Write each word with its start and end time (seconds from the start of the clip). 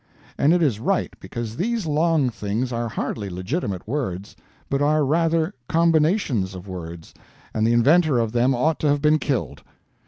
And 0.35 0.51
it 0.51 0.63
is 0.63 0.79
right, 0.79 1.13
because 1.19 1.55
these 1.57 1.85
long 1.85 2.31
things 2.31 2.73
are 2.73 2.89
hardly 2.89 3.29
legitimate 3.29 3.87
words, 3.87 4.35
but 4.67 4.81
are 4.81 5.05
rather 5.05 5.53
combinations 5.69 6.55
of 6.55 6.67
words, 6.67 7.13
and 7.53 7.67
the 7.67 7.73
inventor 7.73 8.17
of 8.17 8.31
them 8.31 8.55
ought 8.55 8.79
to 8.79 8.87
have 8.89 9.03
been 9.03 9.19
killed. 9.19 9.61